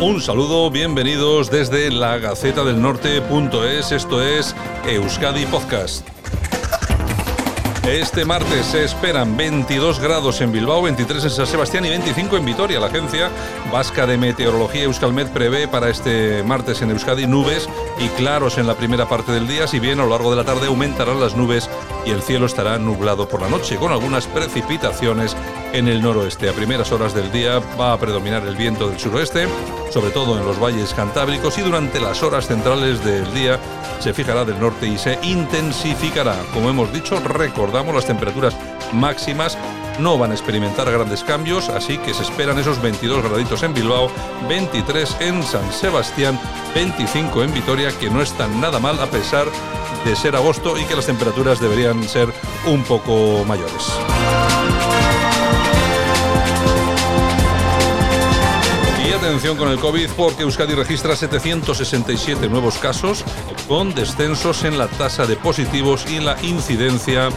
Un 0.00 0.22
saludo, 0.22 0.70
bienvenidos 0.70 1.50
desde 1.50 1.90
la 1.90 2.18
Gaceta 2.18 2.64
del 2.64 2.80
Norte.es, 2.80 3.92
esto 3.92 4.22
es 4.22 4.54
Euskadi 4.86 5.44
Podcast. 5.46 6.15
Este 7.86 8.24
martes 8.24 8.66
se 8.66 8.84
esperan 8.84 9.36
22 9.36 10.00
grados 10.00 10.40
en 10.40 10.50
Bilbao, 10.50 10.82
23 10.82 11.22
en 11.22 11.30
San 11.30 11.46
Sebastián 11.46 11.84
y 11.84 11.90
25 11.90 12.36
en 12.36 12.44
Vitoria. 12.44 12.80
La 12.80 12.88
agencia 12.88 13.30
vasca 13.70 14.08
de 14.08 14.18
meteorología 14.18 14.82
Euskalmet 14.82 15.28
prevé 15.28 15.68
para 15.68 15.88
este 15.88 16.42
martes 16.42 16.82
en 16.82 16.90
Euskadi 16.90 17.28
nubes 17.28 17.68
y 18.00 18.08
claros 18.08 18.58
en 18.58 18.66
la 18.66 18.74
primera 18.74 19.08
parte 19.08 19.30
del 19.30 19.46
día, 19.46 19.68
si 19.68 19.78
bien 19.78 20.00
a 20.00 20.02
lo 20.02 20.10
largo 20.10 20.30
de 20.30 20.36
la 20.36 20.44
tarde 20.44 20.66
aumentarán 20.66 21.20
las 21.20 21.36
nubes 21.36 21.70
y 22.04 22.10
el 22.10 22.22
cielo 22.22 22.46
estará 22.46 22.76
nublado 22.76 23.28
por 23.28 23.40
la 23.40 23.48
noche, 23.48 23.76
con 23.76 23.92
algunas 23.92 24.26
precipitaciones 24.26 25.36
en 25.72 25.86
el 25.86 26.02
noroeste. 26.02 26.48
A 26.48 26.52
primeras 26.54 26.90
horas 26.90 27.14
del 27.14 27.30
día 27.30 27.60
va 27.80 27.92
a 27.92 27.98
predominar 28.00 28.44
el 28.46 28.56
viento 28.56 28.88
del 28.88 28.98
suroeste, 28.98 29.46
sobre 29.92 30.10
todo 30.10 30.36
en 30.36 30.44
los 30.44 30.60
valles 30.60 30.92
cantábricos, 30.92 31.56
y 31.58 31.62
durante 31.62 32.00
las 32.00 32.20
horas 32.24 32.48
centrales 32.48 33.04
del 33.04 33.32
día 33.32 33.60
se 34.00 34.14
fijará 34.14 34.44
del 34.44 34.60
norte 34.60 34.86
y 34.86 34.98
se 34.98 35.18
intensificará. 35.22 36.36
Como 36.52 36.70
hemos 36.70 36.92
dicho, 36.92 37.18
recordamos 37.20 37.94
las 37.94 38.06
temperaturas 38.06 38.56
máximas 38.92 39.58
no 39.98 40.18
van 40.18 40.30
a 40.30 40.34
experimentar 40.34 40.90
grandes 40.90 41.24
cambios, 41.24 41.68
así 41.68 41.98
que 41.98 42.12
se 42.12 42.22
esperan 42.22 42.58
esos 42.58 42.80
22 42.82 43.22
graditos 43.22 43.62
en 43.62 43.74
Bilbao, 43.74 44.10
23 44.48 45.16
en 45.20 45.42
San 45.42 45.72
Sebastián, 45.72 46.38
25 46.74 47.42
en 47.42 47.54
Vitoria, 47.54 47.90
que 47.98 48.10
no 48.10 48.20
están 48.20 48.60
nada 48.60 48.78
mal 48.78 49.00
a 49.00 49.06
pesar 49.06 49.46
de 50.04 50.16
ser 50.16 50.36
agosto 50.36 50.78
y 50.78 50.84
que 50.84 50.96
las 50.96 51.06
temperaturas 51.06 51.60
deberían 51.60 52.02
ser 52.04 52.32
un 52.66 52.82
poco 52.84 53.44
mayores. 53.44 53.92
Atención 59.26 59.56
con 59.56 59.68
el 59.70 59.78
COVID 59.78 60.10
porque 60.16 60.44
Euskadi 60.44 60.74
registra 60.74 61.16
767 61.16 62.48
nuevos 62.48 62.78
casos 62.78 63.24
con 63.66 63.92
descensos 63.92 64.62
en 64.62 64.78
la 64.78 64.86
tasa 64.86 65.26
de 65.26 65.36
positivos 65.36 66.06
y 66.08 66.16
en 66.16 66.26
la 66.26 66.36
incidencia 66.42 67.30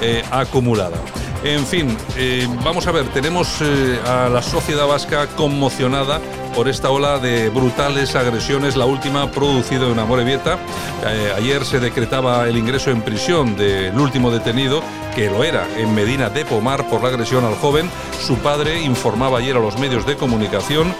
eh, 0.00 0.24
acumulada. 0.32 0.96
En 1.44 1.64
fin, 1.64 1.96
eh, 2.16 2.48
vamos 2.64 2.88
a 2.88 2.92
ver, 2.92 3.04
tenemos 3.08 3.60
eh, 3.60 4.00
a 4.04 4.28
la 4.28 4.42
sociedad 4.42 4.86
vasca 4.88 5.28
conmocionada 5.28 6.20
por 6.56 6.68
esta 6.68 6.90
ola 6.90 7.18
de 7.18 7.50
brutales 7.50 8.16
agresiones, 8.16 8.76
la 8.76 8.86
última 8.86 9.30
producida 9.30 9.86
en 9.86 9.98
Amorebieta. 9.98 10.58
Eh, 11.06 11.32
ayer 11.36 11.64
se 11.64 11.78
decretaba 11.78 12.48
el 12.48 12.56
ingreso 12.56 12.90
en 12.90 13.02
prisión 13.02 13.56
del 13.56 13.96
último 13.96 14.30
detenido, 14.30 14.82
que 15.14 15.30
lo 15.30 15.44
era, 15.44 15.68
en 15.76 15.94
Medina 15.94 16.30
de 16.30 16.44
Pomar 16.44 16.88
por 16.88 17.02
la 17.02 17.10
agresión 17.10 17.44
al 17.44 17.54
joven. 17.56 17.90
Su 18.20 18.38
padre 18.38 18.80
informaba 18.80 19.38
ayer 19.38 19.56
a 19.56 19.60
los 19.60 19.78
medios 19.78 20.06
de 20.06 20.16
comunicación 20.16 20.94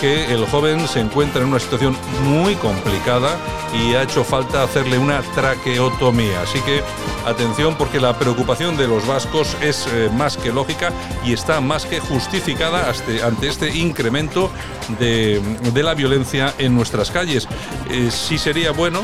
que 0.00 0.32
el 0.32 0.46
joven 0.46 0.88
se 0.88 1.00
encuentra 1.00 1.42
en 1.42 1.48
una 1.48 1.60
situación 1.60 1.94
muy 2.24 2.54
complicada 2.54 3.36
y 3.74 3.94
ha 3.94 4.02
hecho 4.02 4.24
falta 4.24 4.62
hacerle 4.62 4.98
una 4.98 5.20
traqueotomía. 5.34 6.42
Así 6.42 6.58
que 6.60 6.82
atención 7.26 7.76
porque 7.76 8.00
la 8.00 8.18
preocupación 8.18 8.76
de 8.76 8.88
los 8.88 9.06
vascos 9.06 9.56
es 9.60 9.86
eh, 9.92 10.08
más 10.16 10.36
que 10.38 10.52
lógica 10.52 10.90
y 11.24 11.34
está 11.34 11.60
más 11.60 11.84
que 11.84 12.00
justificada 12.00 12.90
ante 13.24 13.48
este 13.48 13.76
incremento 13.76 14.50
de, 14.98 15.40
la 15.82 15.94
violencia 15.94 16.54
en 16.58 16.74
nuestras 16.74 17.10
calles. 17.10 17.46
Eh, 17.90 18.10
sí 18.10 18.38
sería 18.38 18.70
bueno 18.72 19.02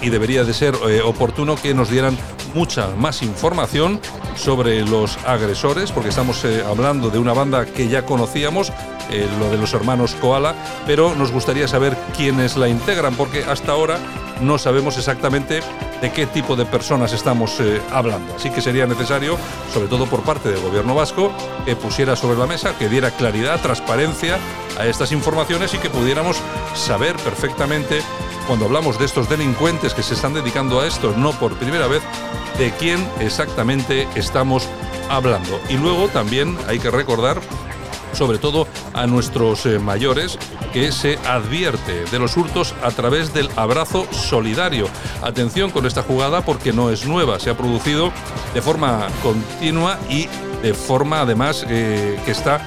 y 0.00 0.10
debería 0.10 0.44
de 0.44 0.54
ser 0.54 0.74
eh, 0.88 1.00
oportuno 1.02 1.56
que 1.56 1.74
nos 1.74 1.90
dieran 1.90 2.16
mucha 2.54 2.88
más 2.96 3.22
información 3.22 4.00
sobre 4.36 4.82
los 4.82 5.18
agresores, 5.26 5.90
porque 5.90 6.10
estamos 6.10 6.44
hablando 6.44 7.10
de 7.10 7.18
una 7.18 7.32
banda 7.32 7.66
que 7.66 7.88
ya 7.88 8.04
conocíamos, 8.04 8.72
eh, 9.10 9.28
lo 9.38 9.50
de 9.50 9.56
los 9.56 9.72
hermanos 9.74 10.14
Koala, 10.14 10.54
pero 10.86 11.14
nos 11.14 11.32
gustaría 11.32 11.68
saber 11.68 11.96
quiénes 12.16 12.56
la 12.56 12.68
integran, 12.68 13.14
porque 13.14 13.44
hasta 13.44 13.72
ahora 13.72 13.98
no 14.40 14.58
sabemos 14.58 14.96
exactamente 14.98 15.60
de 16.00 16.12
qué 16.12 16.26
tipo 16.26 16.56
de 16.56 16.66
personas 16.66 17.12
estamos 17.12 17.58
eh, 17.60 17.80
hablando. 17.92 18.34
Así 18.34 18.50
que 18.50 18.60
sería 18.60 18.86
necesario, 18.86 19.38
sobre 19.72 19.88
todo 19.88 20.06
por 20.06 20.22
parte 20.22 20.50
del 20.50 20.60
gobierno 20.60 20.94
vasco, 20.94 21.32
que 21.64 21.76
pusiera 21.76 22.16
sobre 22.16 22.38
la 22.38 22.46
mesa, 22.46 22.76
que 22.78 22.88
diera 22.88 23.10
claridad, 23.10 23.60
transparencia 23.60 24.38
a 24.78 24.86
estas 24.86 25.12
informaciones 25.12 25.72
y 25.74 25.78
que 25.78 25.90
pudiéramos 25.90 26.38
saber 26.74 27.16
perfectamente, 27.16 28.00
cuando 28.46 28.66
hablamos 28.66 28.98
de 28.98 29.06
estos 29.06 29.28
delincuentes 29.28 29.94
que 29.94 30.02
se 30.02 30.14
están 30.14 30.34
dedicando 30.34 30.80
a 30.80 30.86
esto, 30.86 31.14
no 31.16 31.32
por 31.32 31.56
primera 31.56 31.86
vez, 31.86 32.02
de 32.58 32.70
quién 32.72 33.06
exactamente 33.20 34.06
estamos 34.14 34.68
hablando. 35.08 35.60
Y 35.68 35.76
luego 35.76 36.08
también 36.08 36.56
hay 36.68 36.78
que 36.78 36.90
recordar 36.90 37.40
sobre 38.14 38.38
todo 38.38 38.66
a 38.92 39.06
nuestros 39.06 39.66
eh, 39.66 39.78
mayores, 39.78 40.38
que 40.72 40.92
se 40.92 41.18
advierte 41.26 42.04
de 42.04 42.18
los 42.18 42.36
hurtos 42.36 42.74
a 42.82 42.90
través 42.90 43.32
del 43.32 43.48
abrazo 43.56 44.06
solidario. 44.12 44.88
Atención 45.22 45.70
con 45.70 45.86
esta 45.86 46.02
jugada 46.02 46.42
porque 46.42 46.72
no 46.72 46.90
es 46.90 47.06
nueva, 47.06 47.40
se 47.40 47.50
ha 47.50 47.56
producido 47.56 48.12
de 48.54 48.62
forma 48.62 49.06
continua 49.22 49.98
y 50.08 50.28
de 50.62 50.74
forma 50.74 51.20
además 51.20 51.64
eh, 51.68 52.18
que 52.24 52.30
está 52.30 52.66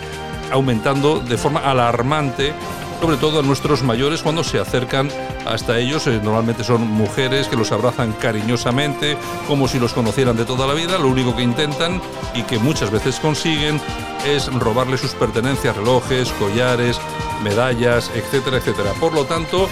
aumentando 0.52 1.20
de 1.20 1.38
forma 1.38 1.60
alarmante 1.60 2.54
sobre 3.00 3.18
todo 3.18 3.40
a 3.40 3.44
nuestros 3.44 3.84
mayores 3.84 4.22
cuando 4.22 4.44
se 4.44 4.60
acercan 4.60 5.10
hasta 5.46 5.78
ellos. 5.78 6.08
Eh, 6.08 6.20
normalmente 6.24 6.64
son 6.64 6.82
mujeres 6.82 7.48
que 7.48 7.56
los 7.56 7.72
abrazan 7.72 8.14
cariñosamente, 8.14 9.18
como 9.48 9.68
si 9.68 9.80
los 9.80 9.94
conocieran 9.94 10.36
de 10.38 10.46
toda 10.46 10.68
la 10.68 10.74
vida. 10.74 10.98
Lo 10.98 11.08
único 11.08 11.36
que 11.36 11.44
intentan 11.44 12.02
y 12.34 12.44
que 12.44 12.60
muchas 12.60 12.92
veces 12.92 13.20
consiguen 13.20 13.80
es 14.26 14.52
robarle 14.54 14.98
sus 14.98 15.12
pertenencias, 15.14 15.76
relojes, 15.76 16.30
collares, 16.34 17.00
medallas, 17.44 18.12
etcétera, 18.16 18.58
etcétera. 18.58 18.94
Por 19.00 19.14
lo 19.14 19.26
tanto, 19.26 19.70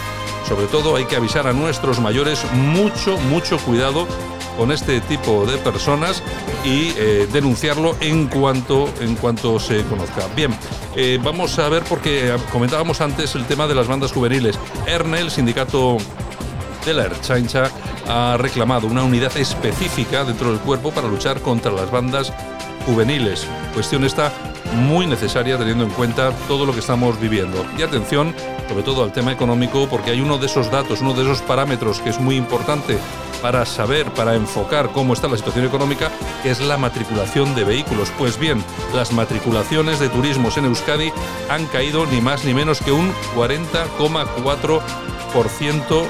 sobre 0.48 0.68
todo 0.68 0.96
hay 0.96 1.06
que 1.06 1.16
avisar 1.16 1.48
a 1.48 1.54
nuestros 1.54 2.00
mayores 2.00 2.46
mucho, 2.54 3.18
mucho 3.18 3.58
cuidado 3.58 4.08
con 4.58 4.72
este 4.72 5.02
tipo 5.02 5.46
de 5.46 5.58
personas 5.58 6.24
y 6.64 6.94
eh, 6.98 7.28
denunciarlo 7.32 7.96
en 8.00 8.28
cuanto, 8.28 8.90
en 9.00 9.16
cuanto 9.16 9.60
se 9.60 9.84
conozca. 9.84 10.28
Bien, 10.36 10.56
eh, 10.96 11.20
vamos 11.22 11.58
a 11.60 11.70
ver 11.70 11.84
porque 11.84 12.36
comentábamos 12.52 13.02
antes 13.02 13.36
el 13.36 13.46
tema 13.46 13.68
de 13.68 13.76
las 13.76 13.88
bandas 13.88 14.12
juveniles. 14.12 14.58
ERNE, 14.86 15.20
el 15.20 15.32
sindicato 15.32 15.98
de 16.86 16.94
la 16.94 17.04
Erchancha, 17.06 17.70
ha 18.08 18.38
reclamado 18.38 18.88
una 18.88 19.04
unidad 19.04 19.36
específica 19.38 20.24
dentro 20.24 20.52
del 20.52 20.60
cuerpo 20.60 20.92
para 20.92 21.08
luchar 21.08 21.42
contra 21.42 21.72
las 21.72 21.90
bandas 21.92 22.32
juveniles. 22.86 23.48
Cuestión 23.74 24.04
esta 24.04 24.32
muy 24.74 25.08
necesaria 25.08 25.58
teniendo 25.58 25.84
en 25.84 25.90
cuenta 25.92 26.32
todo 26.48 26.66
lo 26.66 26.74
que 26.74 26.80
estamos 26.80 27.20
viviendo. 27.20 27.66
Y 27.78 27.82
atención, 27.82 28.36
sobre 28.68 28.84
todo 28.84 29.04
al 29.04 29.12
tema 29.12 29.32
económico, 29.32 29.88
porque 29.90 30.12
hay 30.12 30.22
uno 30.22 30.38
de 30.38 30.48
esos 30.48 30.72
datos, 30.72 31.02
uno 31.02 31.14
de 31.14 31.24
esos 31.24 31.42
parámetros 31.42 32.00
que 32.00 32.10
es 32.10 32.20
muy 32.20 32.36
importante 32.36 32.98
para 33.46 33.66
saber, 33.68 34.10
para 34.14 34.34
enfocar 34.34 34.90
cómo 34.92 35.14
está 35.14 35.28
la 35.28 35.38
situación 35.38 35.66
económica, 35.66 36.10
es 36.44 36.60
la 36.62 36.78
matriculación 36.78 37.54
de 37.54 37.64
vehículos. 37.64 38.12
Pues 38.18 38.40
bien, 38.40 38.64
las 38.92 39.12
matriculaciones 39.12 40.00
de 40.00 40.10
turismos 40.10 40.58
en 40.58 40.66
Euskadi 40.66 41.12
han 41.48 41.68
caído 41.68 42.08
ni 42.08 42.22
más 42.22 42.44
ni 42.44 42.56
menos 42.56 42.82
que 42.82 42.92
un 42.92 43.14
40,4% 43.36 46.08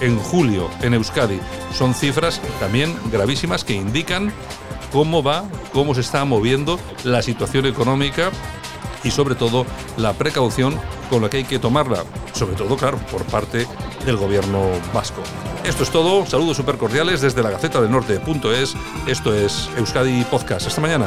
en 0.00 0.18
julio 0.18 0.70
en 0.80 0.94
Euskadi. 0.94 1.38
Son 1.74 1.92
cifras 1.92 2.40
también 2.60 2.96
gravísimas 3.12 3.62
que 3.62 3.74
indican 3.74 4.32
cómo 4.90 5.22
va, 5.22 5.44
cómo 5.74 5.94
se 5.94 6.00
está 6.00 6.24
moviendo 6.24 6.80
la 7.04 7.20
situación 7.20 7.66
económica 7.66 8.30
y 9.04 9.10
sobre 9.10 9.34
todo 9.34 9.66
la 9.96 10.12
precaución 10.12 10.78
con 11.10 11.22
la 11.22 11.30
que 11.30 11.38
hay 11.38 11.44
que 11.44 11.58
tomarla, 11.58 12.04
sobre 12.32 12.56
todo, 12.56 12.76
claro, 12.76 12.98
por 13.10 13.24
parte 13.24 13.66
del 14.04 14.16
gobierno 14.16 14.66
vasco. 14.92 15.22
Esto 15.64 15.82
es 15.82 15.90
todo, 15.90 16.26
saludos 16.26 16.56
súper 16.56 16.76
cordiales 16.76 17.20
desde 17.20 17.42
la 17.42 17.50
Gaceta 17.50 17.80
del 17.80 17.90
Norte.es, 17.90 18.74
esto 19.06 19.34
es 19.34 19.68
Euskadi 19.76 20.24
Podcast. 20.24 20.66
Hasta 20.66 20.80
mañana. 20.80 21.06